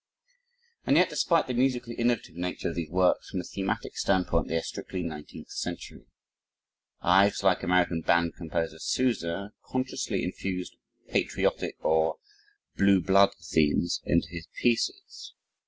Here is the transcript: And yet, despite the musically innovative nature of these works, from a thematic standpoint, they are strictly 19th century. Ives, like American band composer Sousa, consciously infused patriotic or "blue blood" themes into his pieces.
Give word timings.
And 0.83 0.97
yet, 0.97 1.11
despite 1.11 1.45
the 1.45 1.53
musically 1.53 1.93
innovative 1.93 2.33
nature 2.35 2.69
of 2.69 2.73
these 2.75 2.89
works, 2.89 3.29
from 3.29 3.39
a 3.39 3.43
thematic 3.43 3.95
standpoint, 3.95 4.47
they 4.47 4.57
are 4.57 4.63
strictly 4.63 5.03
19th 5.03 5.51
century. 5.51 6.07
Ives, 7.01 7.43
like 7.43 7.61
American 7.61 8.01
band 8.01 8.33
composer 8.35 8.79
Sousa, 8.79 9.51
consciously 9.63 10.23
infused 10.23 10.75
patriotic 11.09 11.75
or 11.85 12.15
"blue 12.75 12.99
blood" 12.99 13.35
themes 13.51 14.01
into 14.03 14.27
his 14.31 14.47
pieces. 14.59 15.35